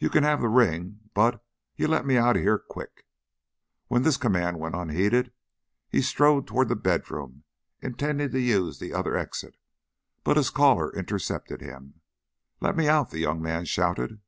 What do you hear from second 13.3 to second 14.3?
man shouted.